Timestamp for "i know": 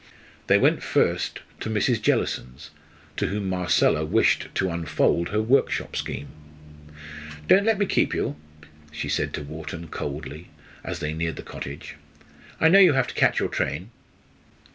12.59-12.79